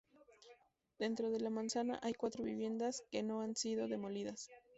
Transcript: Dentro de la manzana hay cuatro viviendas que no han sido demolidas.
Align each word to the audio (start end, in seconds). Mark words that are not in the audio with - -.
Dentro 0.97 1.29
de 1.29 1.39
la 1.39 1.51
manzana 1.51 1.99
hay 2.01 2.15
cuatro 2.15 2.43
viviendas 2.43 3.03
que 3.11 3.21
no 3.21 3.41
han 3.41 3.55
sido 3.55 3.87
demolidas. 3.87 4.49